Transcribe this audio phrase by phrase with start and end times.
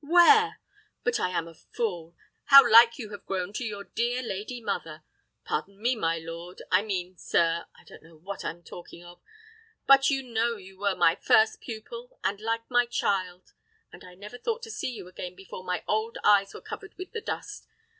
[0.03, 0.59] where?
[1.03, 2.15] But I am a fool;
[2.45, 5.03] how like you have grown to your dear lady mother!
[5.45, 9.21] Pardon me, my lord I mean, sir I don't know what I'm talking of.
[9.85, 13.53] But you know you were my first pupil, and like my child;
[13.93, 17.11] and I never thought to see you again before my old eyes were covered with
[17.11, 17.67] the dust.